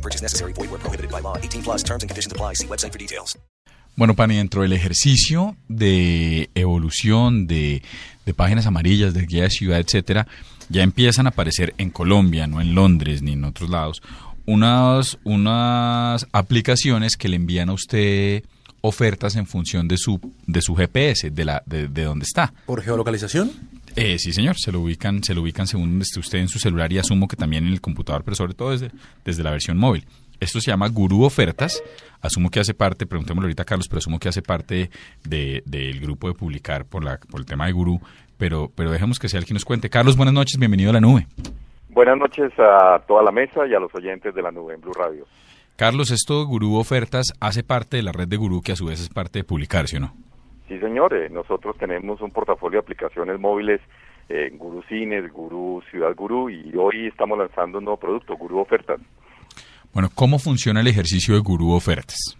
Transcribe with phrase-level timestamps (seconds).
[0.00, 0.54] No purchase necessary.
[0.54, 1.36] Void where prohibited by law.
[1.36, 2.54] 18 plus terms and conditions apply.
[2.54, 3.38] See website for details.
[3.96, 7.82] Bueno, Pani, dentro del ejercicio de evolución de,
[8.24, 10.26] de páginas amarillas, de guía de ciudad, etcétera,
[10.70, 14.00] ya empiezan a aparecer en Colombia, no en Londres ni en otros lados,
[14.46, 18.44] unas, unas aplicaciones que le envían a usted
[18.80, 22.54] ofertas en función de su, de su GPS, de, la, de, de dónde está.
[22.64, 23.50] ¿Por geolocalización?
[23.96, 26.98] Eh, sí, señor, se lo ubican, se lo ubican según usted en su celular y
[26.98, 28.90] asumo que también en el computador, pero sobre todo desde,
[29.24, 30.04] desde la versión móvil.
[30.38, 31.82] Esto se llama Gurú Ofertas.
[32.22, 34.90] Asumo que hace parte, preguntémoslo ahorita a Carlos, pero asumo que hace parte
[35.24, 38.00] de- del grupo de publicar por, la, por el tema de Gurú.
[38.38, 39.90] Pero, pero dejemos que sea el que nos cuente.
[39.90, 41.26] Carlos, buenas noches, bienvenido a la nube.
[41.90, 44.94] Buenas noches a toda la mesa y a los oyentes de la nube en Blue
[44.94, 45.26] Radio.
[45.76, 48.86] Carlos, esto de Gurú Ofertas hace parte de la red de Gurú, que a su
[48.86, 50.14] vez es parte de publicar, ¿sí o no?
[50.70, 53.80] Sí, señores, nosotros tenemos un portafolio de aplicaciones móviles,
[54.28, 59.00] eh, Gurú Cines, Gurú Ciudad Gurú, y hoy estamos lanzando un nuevo producto, Gurú Ofertas.
[59.92, 62.38] Bueno, ¿cómo funciona el ejercicio de Gurú Ofertas?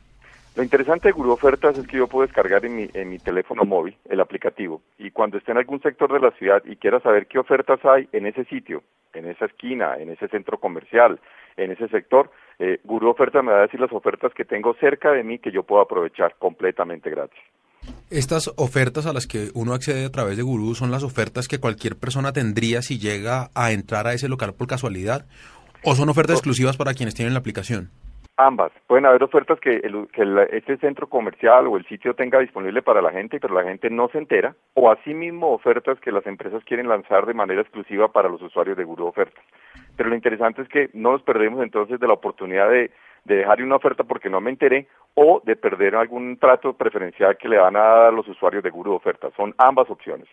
[0.55, 3.65] Lo interesante de Gurú Ofertas es que yo puedo descargar en mi, en mi teléfono
[3.65, 7.27] móvil el aplicativo y cuando esté en algún sector de la ciudad y quiera saber
[7.27, 11.19] qué ofertas hay en ese sitio, en esa esquina, en ese centro comercial,
[11.57, 15.11] en ese sector, eh, Gurú Ofertas me va a decir las ofertas que tengo cerca
[15.11, 17.41] de mí que yo puedo aprovechar completamente gratis.
[18.11, 21.61] Estas ofertas a las que uno accede a través de Gurú son las ofertas que
[21.61, 25.27] cualquier persona tendría si llega a entrar a ese local por casualidad
[25.85, 27.91] o son ofertas exclusivas para quienes tienen la aplicación.
[28.37, 28.73] Ambas.
[28.87, 33.03] Pueden haber ofertas que, el, que este centro comercial o el sitio tenga disponible para
[33.03, 34.57] la gente, pero la gente no se entera.
[34.73, 38.85] O asimismo ofertas que las empresas quieren lanzar de manera exclusiva para los usuarios de
[38.85, 39.45] Guru Ofertas.
[39.95, 42.91] Pero lo interesante es que no nos perdemos entonces de la oportunidad de,
[43.31, 47.49] de dejar una oferta porque no me enteré o de perder algún trato preferencial que
[47.49, 49.33] le van a dar los usuarios de Guru Ofertas.
[49.37, 50.27] Son ambas opciones.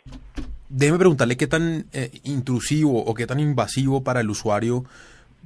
[0.68, 4.84] Déjeme preguntarle qué tan eh, intrusivo o qué tan invasivo para el usuario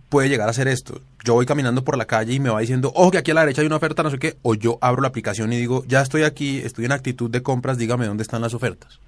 [0.09, 1.01] puede llegar a ser esto.
[1.23, 3.41] Yo voy caminando por la calle y me va diciendo, ojo que aquí a la
[3.41, 6.01] derecha hay una oferta, no sé qué, o yo abro la aplicación y digo, ya
[6.01, 9.00] estoy aquí, estoy en actitud de compras, dígame dónde están las ofertas.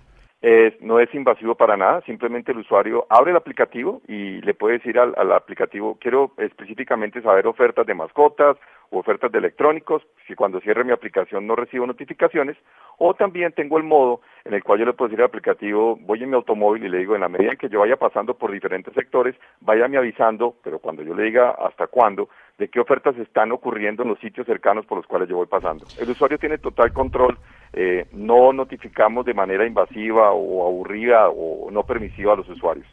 [0.82, 5.00] No es invasivo para nada, simplemente el usuario abre el aplicativo y le puede decir
[5.00, 8.58] al, al aplicativo, quiero específicamente saber ofertas de mascotas
[8.90, 12.58] o ofertas de electrónicos, si cuando cierre mi aplicación no recibo notificaciones,
[12.98, 16.22] o también tengo el modo en el cual yo le puedo decir al aplicativo, voy
[16.22, 18.52] en mi automóvil y le digo, en la medida en que yo vaya pasando por
[18.52, 22.28] diferentes sectores, váyame avisando, pero cuando yo le diga hasta cuándo,
[22.58, 25.86] de qué ofertas están ocurriendo en los sitios cercanos por los cuales yo voy pasando.
[26.00, 27.38] El usuario tiene total control,
[27.74, 32.86] eh, no notificamos de manera invasiva o aburrida o no permisiva a los usuarios.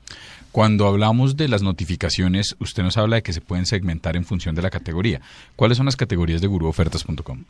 [0.52, 4.54] Cuando hablamos de las notificaciones, usted nos habla de que se pueden segmentar en función
[4.54, 5.20] de la categoría.
[5.56, 7.44] ¿Cuáles son las categorías de guruofertas.com?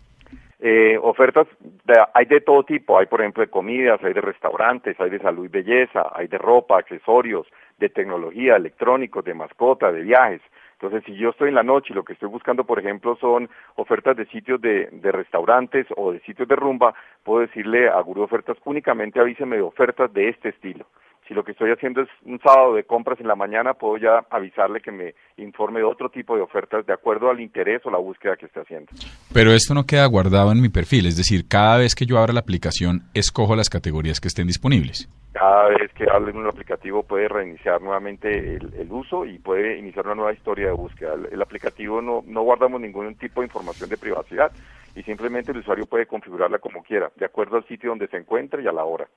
[0.63, 1.47] Eh, ofertas
[1.87, 5.19] de- hay de todo tipo, hay por ejemplo de comidas, hay de restaurantes, hay de
[5.19, 7.47] salud y belleza, hay de ropa, accesorios,
[7.79, 10.43] de tecnología, electrónicos, de mascota, de viajes.
[10.83, 13.51] Entonces, si yo estoy en la noche y lo que estoy buscando, por ejemplo, son
[13.77, 18.57] ofertas de sitios de, restaurantes o de sitios de rumba, puedo decirle a Gurú Ofertas,
[18.65, 20.87] únicamente avíseme de ofertas de este estilo.
[21.29, 24.25] Si lo que estoy haciendo es un sábado de compras en la mañana, puedo ya
[24.31, 27.99] avisarle que me informe de otro tipo de ofertas de acuerdo al interés o la
[27.99, 28.91] búsqueda que esté haciendo.
[29.35, 32.33] Pero esto no queda guardado en mi perfil, es decir, cada vez que yo abra
[32.33, 35.11] la aplicación, escojo las categorías que estén disponibles.
[35.33, 40.07] Cada vez que hable en un aplicativo puede reiniciar nuevamente el, uso y puede iniciar
[40.07, 41.15] una nueva historia de búsqueda.
[41.15, 44.51] El, el aplicativo no, no guardamos ningún tipo de información de privacidad
[44.97, 48.63] y simplemente el usuario puede configurarla como quiera, de acuerdo al sitio donde se encuentre
[48.63, 49.09] y a la hora.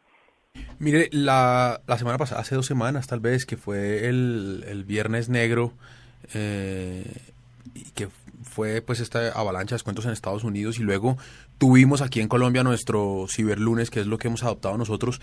[0.79, 5.29] Mire, la, la semana pasada, hace dos semanas tal vez, que fue el, el Viernes
[5.29, 5.73] Negro,
[6.33, 7.05] eh,
[7.73, 8.07] y que
[8.43, 11.17] fue pues esta avalancha de descuentos en Estados Unidos y luego
[11.57, 15.21] tuvimos aquí en Colombia nuestro Ciberlunes, que es lo que hemos adoptado nosotros,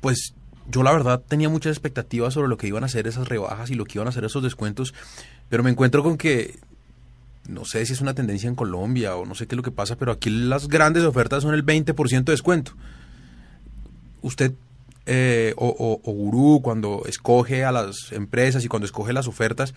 [0.00, 0.34] pues
[0.70, 3.74] yo la verdad tenía muchas expectativas sobre lo que iban a hacer esas rebajas y
[3.74, 4.94] lo que iban a hacer esos descuentos,
[5.48, 6.58] pero me encuentro con que
[7.48, 9.70] no sé si es una tendencia en Colombia o no sé qué es lo que
[9.70, 12.72] pasa, pero aquí las grandes ofertas son el 20% de descuento.
[14.22, 14.52] Usted
[15.06, 19.74] eh, o, o, Gurú, cuando escoge a las empresas y cuando escoge las ofertas,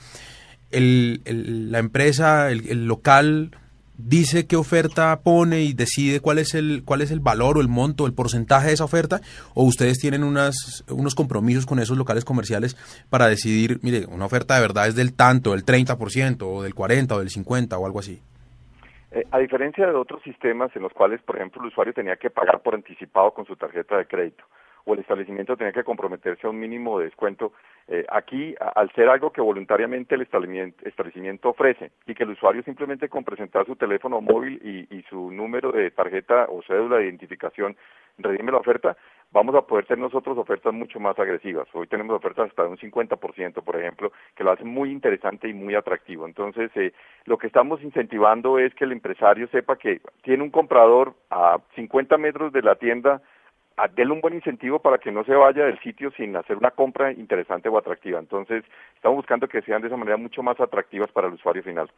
[0.72, 1.22] el,
[1.70, 3.52] la empresa, el local
[3.98, 7.68] dice qué oferta pone y decide cuál es el cuál es el valor o el
[7.68, 9.20] monto, el porcentaje de esa oferta,
[9.54, 12.76] o ustedes tienen unas, unos compromisos con esos locales comerciales
[13.10, 17.16] para decidir, mire, una oferta de verdad es del tanto, del 30% o del 40
[17.16, 18.22] o del 50 o algo así.
[19.12, 22.30] Eh, a diferencia de otros sistemas en los cuales, por ejemplo, el usuario tenía que
[22.30, 24.44] pagar por anticipado con su tarjeta de crédito
[24.88, 27.52] o el establecimiento tenía que comprometerse a un mínimo de descuento,
[27.90, 33.10] eh, aquí, al ser algo que voluntariamente el establecimiento, ofrece y que el usuario simplemente
[33.10, 37.76] con presentar su teléfono móvil y, y su número de tarjeta o cédula de identificación
[38.18, 38.96] redime la oferta,
[39.32, 41.68] vamos a poder tener nosotros ofertas mucho más agresivas.
[41.74, 45.54] Hoy tenemos ofertas hasta de un 50%, por ejemplo, que lo hacen muy interesante y
[45.54, 46.26] muy atractivo.
[46.26, 46.94] Entonces, eh,
[47.26, 52.18] lo que estamos incentivando es que el empresario sepa que tiene un comprador a 50
[52.18, 53.22] metros de la tienda,
[53.96, 57.12] denle un buen incentivo para que no se vaya del sitio sin hacer una compra
[57.12, 58.20] interesante o atractiva.
[58.20, 58.64] Entonces,
[58.96, 61.90] estamos buscando que sean de esa manera mucho más atractivas para el usuario final.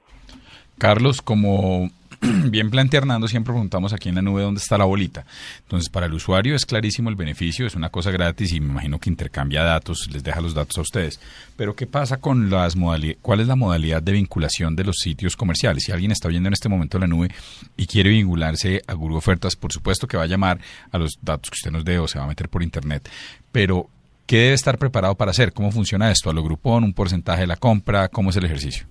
[0.77, 1.87] Carlos, como
[2.49, 5.25] bien plantea Hernando, siempre preguntamos aquí en la nube dónde está la bolita.
[5.63, 8.99] Entonces, para el usuario es clarísimo el beneficio, es una cosa gratis y me imagino
[8.99, 11.19] que intercambia datos, les deja los datos a ustedes.
[11.55, 13.19] Pero, ¿qué pasa con las modalidades?
[13.21, 15.83] ¿Cuál es la modalidad de vinculación de los sitios comerciales?
[15.83, 17.29] Si alguien está oyendo en este momento la nube
[17.77, 20.59] y quiere vincularse a Guru Ofertas, por supuesto que va a llamar
[20.91, 23.09] a los datos que usted nos dé o se va a meter por internet.
[23.51, 23.89] Pero,
[24.25, 25.53] ¿qué debe estar preparado para hacer?
[25.53, 26.29] ¿Cómo funciona esto?
[26.29, 26.83] ¿A lo grupón?
[26.83, 28.09] ¿Un porcentaje de la compra?
[28.09, 28.85] ¿Cómo es el ejercicio?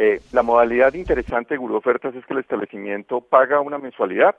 [0.00, 4.36] Eh, la modalidad interesante de Guru Ofertas es que el establecimiento paga una mensualidad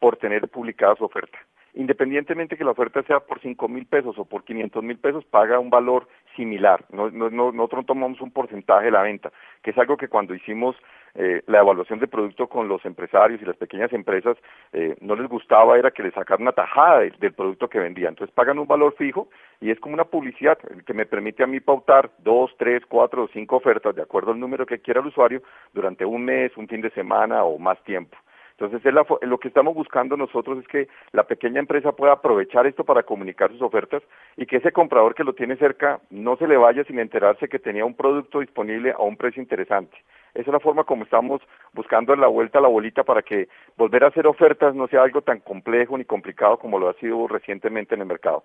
[0.00, 1.38] por tener publicada su oferta.
[1.74, 5.60] Independientemente que la oferta sea por cinco mil pesos o por 500 mil pesos, paga
[5.60, 6.84] un valor similar.
[6.90, 10.76] No, no, nosotros tomamos un porcentaje de la venta, que es algo que cuando hicimos
[11.14, 14.36] eh, la evaluación de producto con los empresarios y las pequeñas empresas,
[14.72, 18.10] eh, no les gustaba era que les sacaran una tajada del, producto que vendían.
[18.10, 19.28] Entonces pagan un valor fijo
[19.60, 23.28] y es como una publicidad que me permite a mí pautar dos, tres, cuatro o
[23.28, 25.42] cinco ofertas de acuerdo al número que quiera el usuario
[25.72, 28.16] durante un mes, un fin de semana o más tiempo.
[28.58, 33.02] Entonces, lo que estamos buscando nosotros es que la pequeña empresa pueda aprovechar esto para
[33.02, 34.02] comunicar sus ofertas
[34.38, 37.58] y que ese comprador que lo tiene cerca no se le vaya sin enterarse que
[37.58, 39.94] tenía un producto disponible a un precio interesante.
[40.32, 41.42] Esa es la forma como estamos
[41.74, 45.20] buscando la vuelta a la bolita para que volver a hacer ofertas no sea algo
[45.20, 48.42] tan complejo ni complicado como lo ha sido recientemente en el mercado.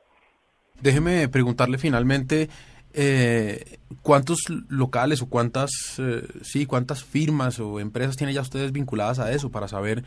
[0.81, 2.50] Déjeme preguntarle finalmente
[2.93, 4.39] eh, ¿cuántos
[4.69, 9.51] locales o cuántas, eh, sí, cuántas firmas o empresas tienen ya ustedes vinculadas a eso
[9.51, 10.03] para saber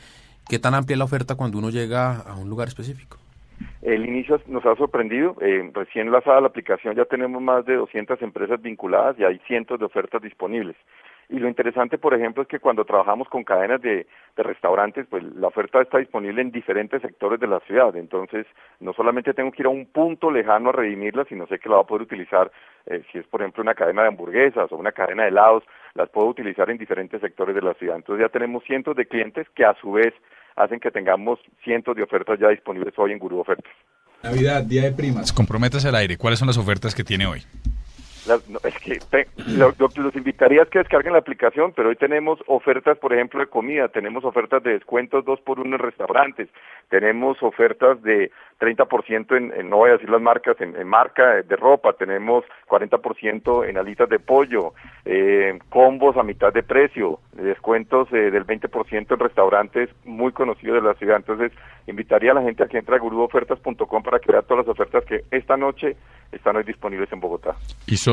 [0.49, 3.19] qué tan amplia es la oferta cuando uno llega a un lugar específico?
[3.83, 5.37] El inicio nos ha sorprendido.
[5.41, 9.79] Eh, recién lanzada la aplicación ya tenemos más de 200 empresas vinculadas y hay cientos
[9.79, 10.77] de ofertas disponibles.
[11.29, 14.07] Y lo interesante, por ejemplo, es que cuando trabajamos con cadenas de,
[14.37, 17.97] restaurantes, pues la oferta está disponible en diferentes sectores de la ciudad.
[17.97, 18.47] Entonces,
[18.81, 21.77] no solamente tengo que ir a un punto lejano a redimirla, sino sé que la
[21.77, 22.51] va a poder utilizar,
[22.87, 26.11] eh, si es por ejemplo una cadena de hamburguesas o una cadena de helados, las
[26.11, 27.97] puedo utilizar en diferentes sectores de la ciudad.
[27.97, 30.13] Entonces ya tenemos cientos de clientes que a su vez
[30.57, 33.73] hacen que tengamos cientos de ofertas ya disponibles hoy en Guru Ofertas.
[34.23, 36.17] Navidad, Día de Primas, comprométase al aire.
[36.17, 37.43] ¿Cuáles son las ofertas que tiene hoy?
[38.65, 38.99] Es que
[40.01, 43.89] los invitaría a que descarguen la aplicación, pero hoy tenemos ofertas, por ejemplo, de comida,
[43.89, 46.49] tenemos ofertas de descuentos dos por uno en restaurantes,
[46.89, 48.31] tenemos ofertas de
[48.61, 53.69] 30% en, en, no voy a decir las marcas, en, marca de ropa, tenemos 40%
[53.69, 54.73] en alitas de pollo,
[55.05, 60.89] eh, combos a mitad de precio, descuentos eh, del 20% en restaurantes muy conocidos de
[60.89, 61.17] la ciudad.
[61.17, 61.53] Entonces,
[61.87, 65.05] invitaría a la gente a que entre a guruofertas.com para que vea todas las ofertas
[65.05, 65.97] que esta noche
[66.33, 67.55] están hoy disponibles en Bogotá.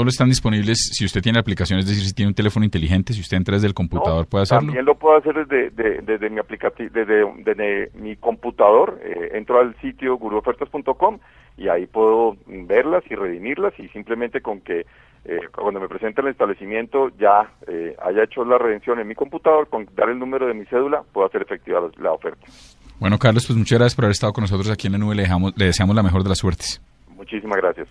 [0.01, 3.21] Solo están disponibles si usted tiene aplicación, es decir, si tiene un teléfono inteligente, si
[3.21, 4.69] usted entra desde el computador, ¿puede hacerlo?
[4.69, 8.99] También lo puedo hacer desde, desde, mi aplicativo, desde, desde, mi computador.
[9.03, 11.19] Eh, entro al sitio guruofertas.com
[11.55, 14.87] y ahí puedo verlas y redimirlas y simplemente con que
[15.25, 19.67] eh, cuando me presente el establecimiento ya eh, haya hecho la redención en mi computador,
[19.69, 22.47] con dar el número de mi cédula, puedo hacer efectiva la, oferta.
[22.99, 25.13] Bueno, Carlos, pues muchas gracias por haber estado con nosotros aquí en la nube.
[25.13, 26.81] Le, dejamos, le deseamos la mejor de las suertes.
[27.15, 27.87] Muchísimas gracias.